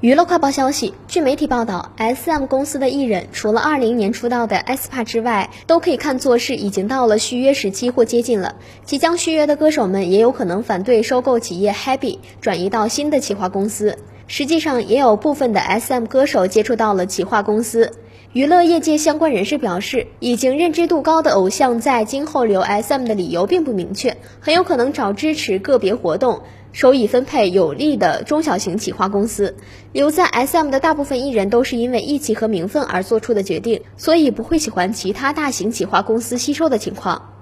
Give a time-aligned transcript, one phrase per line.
[0.00, 8.54] 娱乐快报消息，据媒体报道，S.M 公司的艺人除了二零年出道的 Espa 之外，都可以看作是已经到了续约时期或接近了。
[8.84, 13.98] 即将续约的歌手们也有可能反对收购企业 Happy，转移到新的企划公司。
[14.28, 17.90] 实际上，也有部分的 S.M 歌手接触到了企划公司。
[18.34, 26.42] 娱乐业界相关人士表示，已经认知度高的偶像在今后留 S.M 的理由并不明确，很有可能找支持个别活动。
[26.70, 29.56] 收益分配有利的中小型企划公司，
[29.92, 37.37] 留在 SM 的大部分艺人都是因为义气和名分而做出的决定，所以不会喜欢其他大型企划公司吸收的情况。